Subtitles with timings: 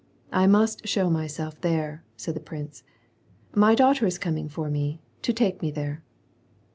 [0.31, 2.81] I must show myself there," said the prince."
[3.63, 6.01] My daughter is coming for me, to take me there."